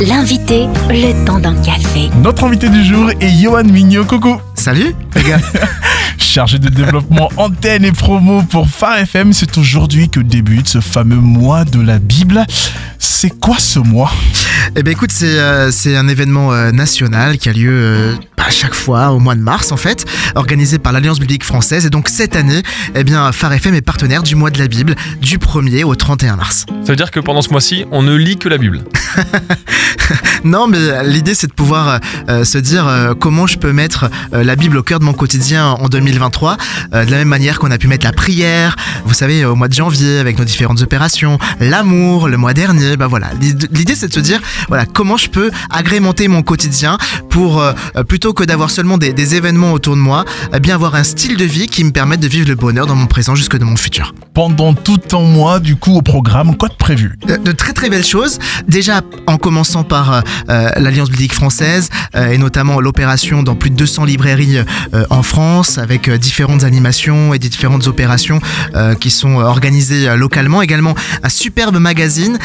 [0.00, 2.08] L'invité, le temps d'un café.
[2.22, 4.04] Notre invité du jour est Johan Mignot.
[4.04, 5.40] Coucou Salut les gars
[6.18, 11.16] Chargé de développement antenne et promo pour Phare FM, c'est aujourd'hui que débute ce fameux
[11.16, 12.46] mois de la Bible.
[13.00, 14.12] C'est quoi ce mois?
[14.76, 18.50] Eh ben écoute, c'est euh, c'est un événement euh, national qui a lieu euh, à
[18.50, 20.04] chaque fois au mois de mars en fait,
[20.34, 21.86] organisé par l'Alliance biblique française.
[21.86, 22.62] Et donc cette année,
[22.94, 26.36] eh bien Phare FM est partenaire du mois de la Bible du 1er au 31
[26.36, 26.66] mars.
[26.84, 28.84] Ça veut dire que pendant ce mois-ci, on ne lit que la Bible.
[30.44, 31.98] Non, mais l'idée c'est de pouvoir
[32.28, 35.12] euh, se dire euh, comment je peux mettre euh, la Bible au cœur de mon
[35.12, 36.56] quotidien en 2023,
[36.94, 39.68] euh, de la même manière qu'on a pu mettre la prière, vous savez, au mois
[39.68, 43.28] de janvier avec nos différentes opérations, l'amour le mois dernier, bah voilà.
[43.40, 46.96] L'id- L'idée c'est de se dire voilà comment je peux agrémenter mon quotidien
[47.28, 50.76] pour euh, euh, plutôt que d'avoir seulement des, des événements autour de moi, eh bien
[50.76, 53.34] avoir un style de vie qui me permette de vivre le bonheur dans mon présent
[53.34, 54.14] jusque dans mon futur.
[54.34, 57.18] Pendant tout un mois, du coup, au programme, quoi de prévu?
[57.26, 58.38] De, de très très belles choses.
[58.68, 63.70] Déjà en commençant par euh, euh, l'Alliance biblique française euh, et notamment l'opération dans plus
[63.70, 64.58] de 200 librairies
[65.10, 68.40] en France avec différentes animations et différentes opérations
[69.00, 70.62] qui sont organisées localement.
[70.62, 72.38] Également un superbe magazine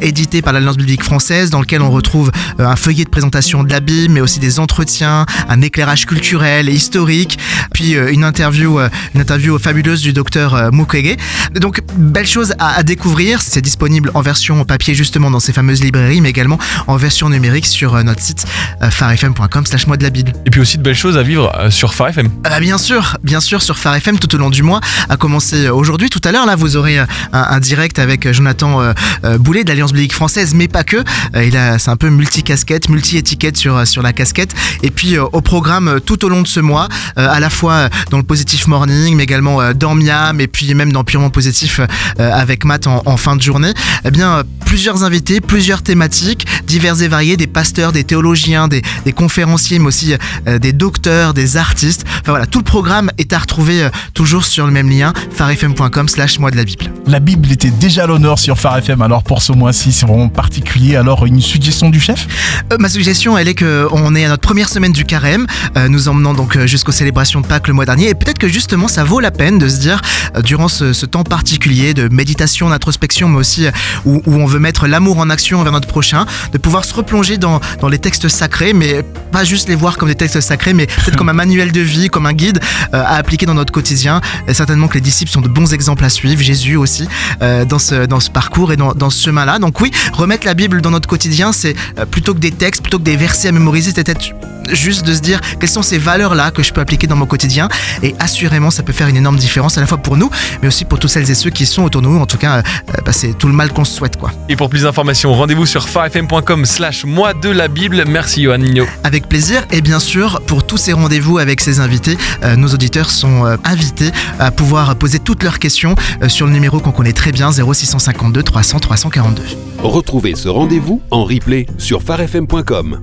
[0.00, 3.80] édité par l'Alliance biblique française dans lequel on retrouve un feuillet de présentation de la
[3.80, 7.38] Bible mais aussi des entretiens, un éclairage culturel et historique,
[7.72, 11.16] puis euh, une interview, euh, une interview fabuleuse du docteur euh, Mukwege.
[11.54, 15.82] Donc belle chose à, à découvrir, c'est disponible en version papier justement dans ces fameuses
[15.82, 18.46] librairies, mais également en version numérique sur notre site
[18.90, 20.32] farfm.com slash mois de la Bible.
[20.46, 22.28] Et puis aussi de belles choses à vivre sur Phare FM.
[22.44, 25.16] Ah bah bien sûr, bien sûr sur Phare FM tout au long du mois, à
[25.16, 26.08] commencer aujourd'hui.
[26.10, 28.92] Tout à l'heure là, vous aurez un, un direct avec Jonathan
[29.38, 31.02] Boulet de l'Alliance biblique française, mais pas que.
[31.36, 34.54] Il a, c'est un peu multi-casquette, multi-étiquette sur sur la casquette.
[34.82, 38.16] Et puis au programme tout au long de ce mois, à la fois euh, dans
[38.16, 42.32] le Positif Morning, mais également euh, dans Miam, et puis même dans Purement Positif euh,
[42.32, 43.72] avec Matt en, en fin de journée.
[44.04, 49.12] Eh bien plusieurs invités, plusieurs thématiques diverses et variées, des pasteurs, des théologiens, des, des
[49.12, 50.14] conférenciers, mais aussi
[50.46, 52.04] des docteurs, des artistes.
[52.20, 56.38] Enfin voilà, tout le programme est à retrouver toujours sur le même lien, farfm.com slash
[56.38, 56.84] mois de la Bible.
[57.06, 60.28] La Bible était déjà à l'honneur sur Phare FM, alors pour ce mois-ci, c'est vraiment
[60.28, 60.94] particulier.
[60.94, 62.26] Alors, une suggestion du chef?
[62.72, 65.46] Euh, ma suggestion, elle est que on est à notre première semaine du carême,
[65.76, 68.86] euh, nous emmenant donc jusqu'aux célébrations de Pâques le mois dernier, et peut-être que justement
[68.86, 70.00] ça vaut la peine de se dire,
[70.36, 73.72] euh, durant ce, temps particulier de méditation, d'introspection, mais aussi euh,
[74.04, 77.60] où, on veut mettre l'amour en action envers notre prochain, de pouvoir se replonger dans,
[77.90, 79.02] les textes sacrés, mais
[79.32, 82.08] pas juste les voir comme des textes sacrés, mais peut-être comme un manuel de vie,
[82.08, 82.60] comme un guide
[82.94, 84.20] euh, à appliquer dans notre quotidien.
[84.46, 87.08] Et certainement que les disciples sont de bons exemples à suivre, Jésus aussi,
[87.40, 89.58] dans, ce, parcours et dans, ce chemin-là.
[89.58, 91.74] Donc oui, remettre la Bible dans notre quotidien, c'est
[92.12, 94.34] plutôt que des textes, plutôt que des versets à mémoriser, c'est peut-être
[94.72, 97.68] juste de se dire quelles sont ces valeurs-là que je peux appliquer dans mon quotidien.
[98.02, 100.30] Et assurément, ça peut faire une énorme différence à la fois pour nous,
[100.62, 102.18] mais aussi pour tous celles et ceux qui sont autour de nous.
[102.18, 102.62] En tout cas, euh,
[103.04, 104.32] bah, c'est tout le mal qu'on se souhaite, quoi.
[104.48, 108.04] Et pour plus d'informations, rendez-vous sur farfm.com slash mois de la Bible.
[108.06, 108.86] Merci Johan Mignot.
[109.04, 113.10] Avec plaisir et bien sûr pour tous ces rendez-vous avec ces invités, euh, nos auditeurs
[113.10, 117.12] sont euh, invités à pouvoir poser toutes leurs questions euh, sur le numéro qu'on connaît
[117.12, 119.42] très bien 0652 300 342.
[119.82, 123.00] Retrouvez ce rendez-vous en replay sur farfm.com.